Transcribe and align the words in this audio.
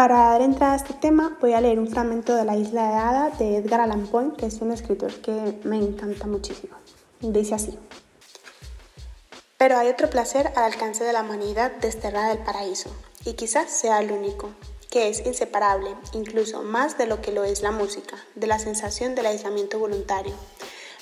Para 0.00 0.30
dar 0.30 0.40
entrada 0.40 0.72
a 0.72 0.76
este 0.76 0.94
tema 0.94 1.36
voy 1.42 1.52
a 1.52 1.60
leer 1.60 1.78
un 1.78 1.86
fragmento 1.86 2.34
de 2.34 2.46
La 2.46 2.56
isla 2.56 2.88
de 2.88 2.94
Hada 2.94 3.30
de 3.38 3.56
Edgar 3.58 3.82
Allan 3.82 4.06
Poe, 4.06 4.32
que 4.34 4.46
es 4.46 4.62
un 4.62 4.72
escritor 4.72 5.12
que 5.20 5.60
me 5.64 5.76
encanta 5.76 6.26
muchísimo. 6.26 6.74
Dice 7.20 7.54
así. 7.54 7.78
Pero 9.58 9.76
hay 9.76 9.88
otro 9.88 10.08
placer 10.08 10.54
al 10.56 10.72
alcance 10.72 11.04
de 11.04 11.12
la 11.12 11.20
humanidad 11.20 11.72
desterrada 11.82 12.30
del 12.30 12.38
paraíso, 12.38 12.88
y 13.26 13.34
quizás 13.34 13.70
sea 13.70 14.00
el 14.00 14.10
único, 14.10 14.48
que 14.90 15.10
es 15.10 15.26
inseparable, 15.26 15.94
incluso 16.14 16.62
más 16.62 16.96
de 16.96 17.04
lo 17.04 17.20
que 17.20 17.32
lo 17.32 17.44
es 17.44 17.60
la 17.60 17.70
música, 17.70 18.16
de 18.36 18.46
la 18.46 18.58
sensación 18.58 19.14
del 19.14 19.26
aislamiento 19.26 19.78
voluntario. 19.78 20.32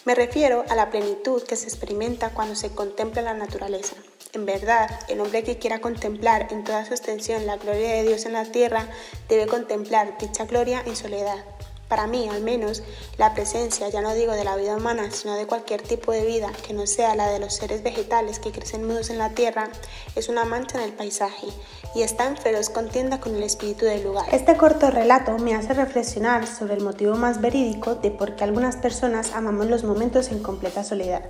Me 0.06 0.16
refiero 0.16 0.64
a 0.70 0.74
la 0.74 0.90
plenitud 0.90 1.44
que 1.44 1.54
se 1.54 1.68
experimenta 1.68 2.30
cuando 2.30 2.56
se 2.56 2.74
contempla 2.74 3.22
la 3.22 3.34
naturaleza. 3.34 3.94
En 4.34 4.44
verdad, 4.44 4.90
el 5.08 5.20
hombre 5.20 5.42
que 5.42 5.58
quiera 5.58 5.80
contemplar 5.80 6.48
en 6.50 6.62
toda 6.62 6.84
su 6.84 6.92
extensión 6.92 7.46
la 7.46 7.56
gloria 7.56 7.94
de 7.94 8.02
Dios 8.02 8.26
en 8.26 8.34
la 8.34 8.44
tierra 8.44 8.86
debe 9.28 9.46
contemplar 9.46 10.18
dicha 10.18 10.44
gloria 10.44 10.82
en 10.84 10.96
soledad, 10.96 11.44
para 11.88 12.06
mí, 12.06 12.28
al 12.28 12.42
menos, 12.42 12.82
la 13.16 13.34
presencia, 13.34 13.88
ya 13.88 14.00
no 14.00 14.14
digo 14.14 14.32
de 14.32 14.44
la 14.44 14.56
vida 14.56 14.76
humana, 14.76 15.10
sino 15.10 15.34
de 15.34 15.46
cualquier 15.46 15.82
tipo 15.82 16.12
de 16.12 16.24
vida 16.24 16.52
que 16.66 16.74
no 16.74 16.86
sea 16.86 17.14
la 17.14 17.28
de 17.28 17.38
los 17.38 17.54
seres 17.54 17.82
vegetales 17.82 18.38
que 18.38 18.52
crecen 18.52 18.86
mudos 18.86 19.10
en 19.10 19.18
la 19.18 19.30
tierra, 19.30 19.70
es 20.14 20.28
una 20.28 20.44
mancha 20.44 20.78
en 20.78 20.84
el 20.84 20.92
paisaje 20.92 21.46
y 21.94 22.02
está 22.02 22.26
en 22.26 22.36
feroz 22.36 22.70
contienda 22.70 23.20
con 23.20 23.34
el 23.34 23.42
espíritu 23.42 23.86
del 23.86 24.04
lugar. 24.04 24.26
Este 24.32 24.56
corto 24.56 24.90
relato 24.90 25.38
me 25.38 25.54
hace 25.54 25.72
reflexionar 25.72 26.46
sobre 26.46 26.74
el 26.74 26.82
motivo 26.82 27.16
más 27.16 27.40
verídico 27.40 27.94
de 27.94 28.10
por 28.10 28.36
qué 28.36 28.44
algunas 28.44 28.76
personas 28.76 29.32
amamos 29.32 29.66
los 29.66 29.84
momentos 29.84 30.28
en 30.28 30.42
completa 30.42 30.84
soledad. 30.84 31.22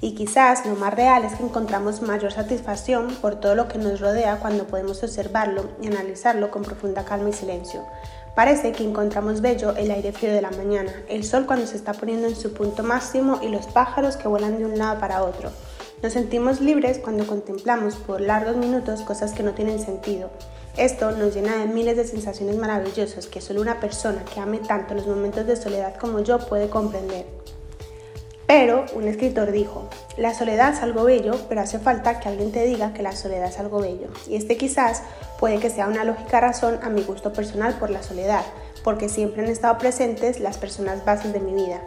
Y 0.00 0.14
quizás 0.14 0.64
lo 0.64 0.76
más 0.76 0.94
real 0.94 1.24
es 1.24 1.34
que 1.34 1.42
encontramos 1.42 2.02
mayor 2.02 2.32
satisfacción 2.32 3.16
por 3.16 3.40
todo 3.40 3.56
lo 3.56 3.66
que 3.66 3.78
nos 3.78 4.00
rodea 4.00 4.38
cuando 4.38 4.66
podemos 4.66 5.02
observarlo 5.02 5.70
y 5.82 5.88
analizarlo 5.88 6.52
con 6.52 6.62
profunda 6.62 7.04
calma 7.04 7.30
y 7.30 7.32
silencio. 7.32 7.84
Parece 8.38 8.70
que 8.70 8.84
encontramos 8.84 9.40
bello 9.40 9.74
el 9.74 9.90
aire 9.90 10.12
frío 10.12 10.32
de 10.32 10.40
la 10.40 10.52
mañana, 10.52 10.92
el 11.08 11.24
sol 11.24 11.44
cuando 11.44 11.66
se 11.66 11.74
está 11.74 11.92
poniendo 11.92 12.28
en 12.28 12.36
su 12.36 12.52
punto 12.52 12.84
máximo 12.84 13.40
y 13.42 13.48
los 13.48 13.66
pájaros 13.66 14.16
que 14.16 14.28
vuelan 14.28 14.58
de 14.58 14.64
un 14.64 14.78
lado 14.78 15.00
para 15.00 15.24
otro. 15.24 15.50
Nos 16.04 16.12
sentimos 16.12 16.60
libres 16.60 17.00
cuando 17.00 17.26
contemplamos 17.26 17.96
por 17.96 18.20
largos 18.20 18.56
minutos 18.56 19.00
cosas 19.00 19.32
que 19.32 19.42
no 19.42 19.54
tienen 19.54 19.80
sentido. 19.80 20.30
Esto 20.76 21.10
nos 21.10 21.34
llena 21.34 21.56
de 21.56 21.66
miles 21.66 21.96
de 21.96 22.04
sensaciones 22.04 22.56
maravillosas 22.56 23.26
que 23.26 23.40
solo 23.40 23.60
una 23.60 23.80
persona 23.80 24.24
que 24.32 24.38
ame 24.38 24.58
tanto 24.58 24.94
los 24.94 25.08
momentos 25.08 25.44
de 25.44 25.56
soledad 25.56 25.96
como 25.96 26.20
yo 26.20 26.38
puede 26.38 26.68
comprender. 26.68 27.26
Pero 28.48 28.86
un 28.94 29.06
escritor 29.06 29.52
dijo, 29.52 29.90
la 30.16 30.32
soledad 30.32 30.72
es 30.72 30.80
algo 30.80 31.04
bello, 31.04 31.34
pero 31.50 31.60
hace 31.60 31.78
falta 31.78 32.18
que 32.18 32.30
alguien 32.30 32.50
te 32.50 32.64
diga 32.64 32.94
que 32.94 33.02
la 33.02 33.12
soledad 33.12 33.50
es 33.50 33.58
algo 33.58 33.78
bello. 33.78 34.08
Y 34.26 34.36
este 34.36 34.56
quizás 34.56 35.02
puede 35.38 35.58
que 35.58 35.68
sea 35.68 35.86
una 35.86 36.02
lógica 36.02 36.40
razón 36.40 36.80
a 36.82 36.88
mi 36.88 37.02
gusto 37.02 37.30
personal 37.30 37.74
por 37.74 37.90
la 37.90 38.02
soledad, 38.02 38.40
porque 38.82 39.10
siempre 39.10 39.42
han 39.44 39.50
estado 39.50 39.76
presentes 39.76 40.40
las 40.40 40.56
personas 40.56 41.04
bases 41.04 41.34
de 41.34 41.40
mi 41.40 41.52
vida. 41.52 41.82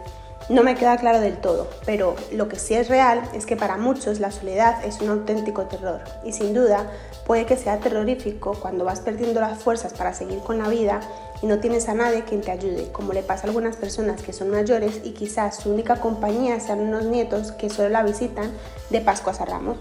No 0.52 0.62
me 0.62 0.74
queda 0.74 0.98
claro 0.98 1.18
del 1.18 1.38
todo, 1.38 1.66
pero 1.86 2.14
lo 2.30 2.46
que 2.46 2.58
sí 2.58 2.74
es 2.74 2.90
real 2.90 3.22
es 3.32 3.46
que 3.46 3.56
para 3.56 3.78
muchos 3.78 4.20
la 4.20 4.30
soledad 4.30 4.84
es 4.84 5.00
un 5.00 5.08
auténtico 5.08 5.62
terror 5.62 6.02
y 6.26 6.34
sin 6.34 6.52
duda 6.52 6.90
puede 7.24 7.46
que 7.46 7.56
sea 7.56 7.78
terrorífico 7.78 8.52
cuando 8.60 8.84
vas 8.84 9.00
perdiendo 9.00 9.40
las 9.40 9.62
fuerzas 9.62 9.94
para 9.94 10.12
seguir 10.12 10.40
con 10.40 10.58
la 10.58 10.68
vida 10.68 11.00
y 11.40 11.46
no 11.46 11.58
tienes 11.58 11.88
a 11.88 11.94
nadie 11.94 12.24
quien 12.24 12.42
te 12.42 12.50
ayude, 12.50 12.92
como 12.92 13.14
le 13.14 13.22
pasa 13.22 13.44
a 13.44 13.46
algunas 13.46 13.76
personas 13.76 14.20
que 14.20 14.34
son 14.34 14.50
mayores 14.50 15.00
y 15.04 15.12
quizás 15.12 15.56
su 15.56 15.72
única 15.72 16.02
compañía 16.02 16.60
sean 16.60 16.80
unos 16.80 17.06
nietos 17.06 17.52
que 17.52 17.70
solo 17.70 17.88
la 17.88 18.02
visitan 18.02 18.52
de 18.90 19.00
Pascua 19.00 19.32
a 19.32 19.44
Ramos. 19.46 19.78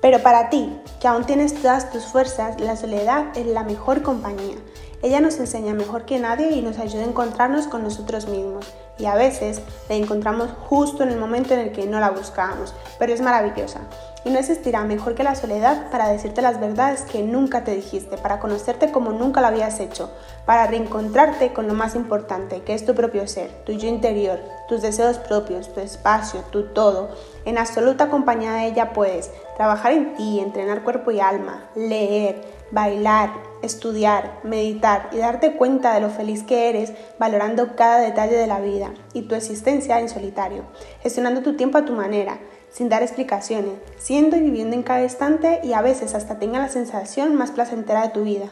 Pero 0.00 0.22
para 0.22 0.48
ti, 0.48 0.78
que 1.00 1.08
aún 1.08 1.24
tienes 1.24 1.54
todas 1.54 1.90
tus 1.90 2.04
fuerzas, 2.04 2.60
la 2.60 2.76
soledad 2.76 3.36
es 3.36 3.46
la 3.46 3.64
mejor 3.64 4.02
compañía. 4.02 4.58
Ella 5.04 5.20
nos 5.20 5.38
enseña 5.38 5.74
mejor 5.74 6.06
que 6.06 6.18
nadie 6.18 6.52
y 6.52 6.62
nos 6.62 6.78
ayuda 6.78 7.02
a 7.02 7.06
encontrarnos 7.06 7.66
con 7.66 7.82
nosotros 7.82 8.26
mismos 8.26 8.72
y 8.98 9.04
a 9.04 9.14
veces 9.14 9.60
la 9.90 9.96
encontramos 9.96 10.48
justo 10.66 11.02
en 11.02 11.10
el 11.10 11.18
momento 11.18 11.52
en 11.52 11.60
el 11.60 11.72
que 11.72 11.84
no 11.84 12.00
la 12.00 12.10
buscábamos, 12.10 12.74
pero 12.98 13.12
es 13.12 13.20
maravillosa. 13.20 13.80
Y 14.24 14.30
no 14.30 14.38
existirá 14.38 14.82
mejor 14.84 15.14
que 15.14 15.22
la 15.22 15.34
soledad 15.34 15.90
para 15.90 16.08
decirte 16.08 16.40
las 16.40 16.58
verdades 16.58 17.02
que 17.02 17.22
nunca 17.22 17.64
te 17.64 17.74
dijiste, 17.74 18.16
para 18.16 18.40
conocerte 18.40 18.92
como 18.92 19.12
nunca 19.12 19.42
lo 19.42 19.48
habías 19.48 19.78
hecho, 19.78 20.10
para 20.46 20.66
reencontrarte 20.66 21.52
con 21.52 21.66
lo 21.66 21.74
más 21.74 21.94
importante, 21.94 22.62
que 22.62 22.72
es 22.72 22.86
tu 22.86 22.94
propio 22.94 23.26
ser, 23.26 23.50
tu 23.66 23.72
yo 23.72 23.88
interior, 23.88 24.40
tus 24.68 24.80
deseos 24.80 25.18
propios, 25.18 25.74
tu 25.74 25.80
espacio, 25.80 26.40
tu 26.50 26.68
todo. 26.68 27.10
En 27.44 27.58
absoluta 27.58 28.08
compañía 28.08 28.52
de 28.52 28.68
ella 28.68 28.94
puedes 28.94 29.30
trabajar 29.58 29.92
en 29.92 30.14
ti, 30.14 30.40
entrenar 30.40 30.82
cuerpo 30.82 31.10
y 31.10 31.20
alma, 31.20 31.68
leer, 31.74 32.63
bailar, 32.74 33.30
estudiar, 33.62 34.40
meditar 34.42 35.08
y 35.12 35.18
darte 35.18 35.52
cuenta 35.54 35.94
de 35.94 36.00
lo 36.00 36.10
feliz 36.10 36.42
que 36.42 36.68
eres 36.68 36.92
valorando 37.20 37.76
cada 37.76 38.00
detalle 38.00 38.36
de 38.36 38.48
la 38.48 38.58
vida 38.58 38.92
y 39.12 39.22
tu 39.22 39.36
existencia 39.36 40.00
en 40.00 40.08
solitario, 40.08 40.64
gestionando 41.00 41.42
tu 41.42 41.56
tiempo 41.56 41.78
a 41.78 41.84
tu 41.84 41.92
manera, 41.92 42.40
sin 42.70 42.88
dar 42.88 43.02
explicaciones, 43.02 43.74
siendo 43.96 44.36
y 44.36 44.40
viviendo 44.40 44.74
en 44.74 44.82
cada 44.82 45.04
instante 45.04 45.60
y 45.62 45.72
a 45.72 45.82
veces 45.82 46.16
hasta 46.16 46.40
tenga 46.40 46.58
la 46.58 46.68
sensación 46.68 47.36
más 47.36 47.52
placentera 47.52 48.02
de 48.02 48.08
tu 48.08 48.24
vida, 48.24 48.48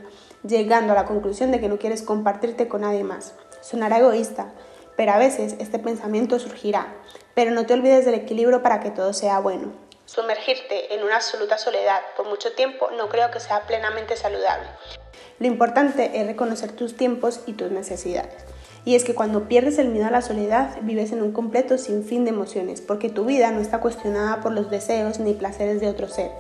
llegando 0.47 0.93
a 0.93 0.97
la 0.97 1.05
conclusión 1.05 1.51
de 1.51 1.59
que 1.59 1.69
no 1.69 1.79
quieres 1.79 2.03
compartirte 2.03 2.69
con 2.69 2.83
nadie 2.83 3.03
más. 3.03 3.35
Sonará 3.61 3.99
egoísta, 3.99 4.53
pero 4.97 5.13
a 5.13 5.19
veces 5.19 5.57
este 5.59 5.81
pensamiento 5.81 6.39
surgirá, 6.39 6.95
pero 7.35 7.51
no 7.51 7.67
te 7.67 7.75
olvides 7.75 8.05
del 8.05 8.15
equilibrio 8.15 8.63
para 8.63 8.79
que 8.79 8.93
todo 8.93 9.13
sea 9.13 9.41
bueno. 9.41 9.73
Sumergirte 10.15 10.95
en 10.95 11.05
una 11.05 11.17
absoluta 11.17 11.57
soledad 11.57 12.03
por 12.19 12.29
mucho 12.29 12.53
tiempo 12.53 12.91
no 12.99 13.09
creo 13.09 13.31
que 13.31 13.41
sea 13.41 13.63
plenamente 13.63 14.15
saludable. 14.15 14.69
Lo 15.39 15.47
importante 15.47 16.11
es 16.21 16.27
reconocer 16.27 16.73
tus 16.73 16.99
tiempos 16.99 17.41
y 17.47 17.55
tus 17.55 17.71
necesidades. 17.71 18.45
Y 18.85 18.95
es 18.95 19.05
que 19.05 19.15
cuando 19.15 19.49
pierdes 19.49 19.79
el 19.79 19.89
miedo 19.89 20.05
a 20.05 20.11
la 20.11 20.21
soledad, 20.21 20.77
vives 20.83 21.13
en 21.13 21.23
un 21.23 21.33
completo 21.33 21.79
sinfín 21.79 22.25
de 22.25 22.31
emociones, 22.31 22.83
porque 22.83 23.09
tu 23.09 23.25
vida 23.25 23.53
no 23.53 23.63
está 23.63 23.81
cuestionada 23.81 24.43
por 24.43 24.53
los 24.53 24.69
deseos 24.69 25.19
ni 25.19 25.33
placeres 25.33 25.81
de 25.81 25.89
otro 25.89 26.09
ser. 26.09 26.31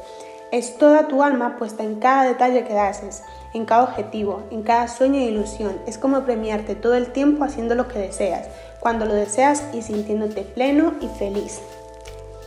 Es 0.50 0.76
toda 0.76 1.08
tu 1.08 1.22
alma 1.22 1.56
puesta 1.56 1.82
en 1.82 1.98
cada 1.98 2.24
detalle 2.24 2.64
que 2.64 2.78
haces, 2.78 3.22
en 3.54 3.64
cada 3.64 3.84
objetivo, 3.84 4.42
en 4.50 4.64
cada 4.64 4.86
sueño 4.86 5.18
e 5.18 5.30
ilusión. 5.30 5.80
Es 5.86 5.96
como 5.96 6.26
premiarte 6.26 6.74
todo 6.74 6.92
el 6.92 7.10
tiempo 7.10 7.42
haciendo 7.42 7.74
lo 7.74 7.88
que 7.88 8.00
deseas, 8.00 8.48
cuando 8.80 9.06
lo 9.06 9.14
deseas 9.14 9.64
y 9.72 9.80
sintiéndote 9.80 10.42
pleno 10.42 10.92
y 11.00 11.08
feliz. 11.18 11.62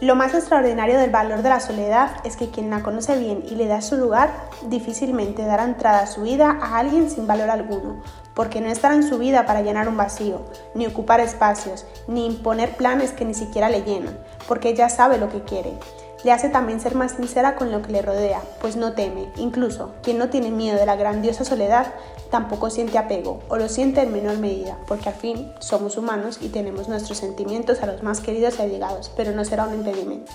Lo 0.02 0.16
más 0.16 0.34
extraordinario 0.34 1.00
del 1.00 1.10
valor 1.10 1.42
de 1.42 1.48
la 1.48 1.62
soledad 1.62 2.18
es 2.26 2.36
que 2.36 2.50
quien 2.50 2.70
la 2.70 2.84
conoce 2.84 3.18
bien 3.18 3.46
y 3.50 3.56
le 3.56 3.66
da 3.66 3.82
su 3.82 3.96
lugar, 3.96 4.30
difícilmente 4.68 5.46
dará 5.46 5.64
entrada 5.64 6.00
a 6.00 6.08
su 6.08 6.24
vida 6.24 6.60
a 6.62 6.80
alguien 6.80 7.10
sin 7.10 7.28
valor 7.28 7.50
alguno, 7.50 8.02
porque 8.34 8.60
no 8.60 8.68
estará 8.68 8.96
en 8.96 9.08
su 9.08 9.18
vida 9.18 9.46
para 9.46 9.62
llenar 9.62 9.88
un 9.88 9.96
vacío, 9.96 10.42
ni 10.74 10.86
ocupar 10.86 11.22
espacios, 11.22 11.86
ni 12.10 12.26
imponer 12.26 12.76
planes 12.76 13.14
que 13.14 13.24
ni 13.24 13.34
siquiera 13.34 13.70
le 13.70 13.84
llenan, 13.84 14.20
porque 14.50 14.68
ella 14.68 14.90
sabe 14.90 15.18
lo 15.18 15.30
que 15.30 15.44
quiere. 15.44 15.72
Le 16.26 16.32
hace 16.32 16.50
también 16.50 16.80
ser 16.80 16.96
más 16.96 17.12
sincera 17.12 17.56
con 17.56 17.72
lo 17.72 17.84
que 17.84 17.92
le 17.92 18.02
rodea, 18.02 18.42
pues 18.60 18.76
no 18.76 18.94
teme. 18.94 19.32
Incluso 19.38 19.94
quien 20.02 20.18
no 20.18 20.30
tiene 20.30 20.50
miedo 20.50 20.80
de 20.80 20.88
la 20.88 20.96
grandiosa 20.96 21.46
soledad 21.46 21.94
tampoco 22.32 22.72
siente 22.72 22.98
apego 22.98 23.44
o 23.48 23.58
lo 23.58 23.70
siente 23.70 24.02
en 24.02 24.12
menor 24.12 24.40
medida, 24.40 24.76
porque 24.88 25.10
al 25.10 25.14
fin 25.14 25.54
somos 25.60 25.98
humanos 25.98 26.40
y 26.42 26.50
tenemos 26.50 26.90
nuestros 26.90 27.20
sentimientos 27.20 27.84
a 27.84 27.86
los 27.86 28.02
más 28.02 28.22
queridos 28.22 28.58
y 28.58 28.64
allegados, 28.64 29.12
pero 29.16 29.34
no 29.34 29.46
será 29.46 29.66
un 29.66 29.76
impedimento. 29.76 30.32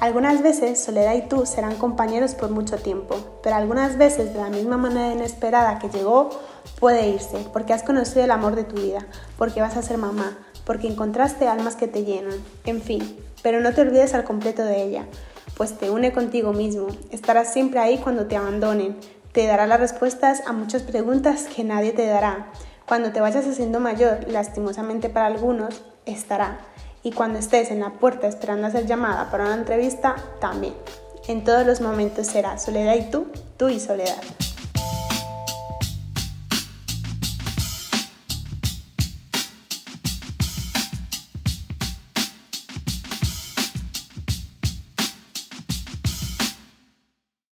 Algunas 0.00 0.42
veces 0.42 0.82
Soledad 0.82 1.14
y 1.14 1.28
tú 1.28 1.44
serán 1.44 1.76
compañeros 1.76 2.34
por 2.34 2.48
mucho 2.48 2.78
tiempo, 2.78 3.16
pero 3.42 3.56
algunas 3.56 3.98
veces 3.98 4.32
de 4.32 4.40
la 4.40 4.48
misma 4.48 4.78
manera 4.78 5.12
inesperada 5.12 5.78
que 5.78 5.90
llegó, 5.90 6.30
puede 6.78 7.10
irse, 7.10 7.46
porque 7.52 7.74
has 7.74 7.82
conocido 7.82 8.24
el 8.24 8.30
amor 8.30 8.56
de 8.56 8.64
tu 8.64 8.76
vida, 8.76 9.06
porque 9.36 9.60
vas 9.60 9.76
a 9.76 9.82
ser 9.82 9.98
mamá, 9.98 10.38
porque 10.64 10.88
encontraste 10.88 11.46
almas 11.46 11.76
que 11.76 11.88
te 11.88 12.04
llenan, 12.04 12.38
en 12.64 12.80
fin, 12.80 13.18
pero 13.42 13.60
no 13.60 13.72
te 13.72 13.80
olvides 13.80 14.14
al 14.14 14.24
completo 14.24 14.64
de 14.64 14.82
ella, 14.82 15.06
pues 15.56 15.76
te 15.76 15.90
une 15.90 16.12
contigo 16.12 16.52
mismo, 16.52 16.88
estarás 17.10 17.52
siempre 17.52 17.80
ahí 17.80 17.98
cuando 17.98 18.26
te 18.26 18.36
abandonen, 18.36 18.96
te 19.32 19.46
dará 19.46 19.66
las 19.66 19.80
respuestas 19.80 20.42
a 20.46 20.52
muchas 20.52 20.82
preguntas 20.82 21.46
que 21.54 21.64
nadie 21.64 21.92
te 21.92 22.06
dará. 22.06 22.50
Cuando 22.86 23.12
te 23.12 23.20
vayas 23.20 23.46
haciendo 23.46 23.78
mayor, 23.78 24.26
lastimosamente 24.28 25.08
para 25.08 25.26
algunos, 25.26 25.82
estará. 26.06 26.58
Y 27.02 27.12
cuando 27.12 27.38
estés 27.38 27.70
en 27.70 27.80
la 27.80 27.90
puerta 27.90 28.26
esperando 28.26 28.66
a 28.66 28.70
ser 28.70 28.86
llamada 28.86 29.30
para 29.30 29.44
una 29.44 29.54
entrevista, 29.54 30.16
también. 30.40 30.74
En 31.28 31.44
todos 31.44 31.64
los 31.64 31.80
momentos 31.80 32.26
será 32.26 32.58
Soledad 32.58 32.96
y 32.96 33.10
tú, 33.10 33.26
tú 33.56 33.68
y 33.68 33.78
Soledad. 33.78 34.20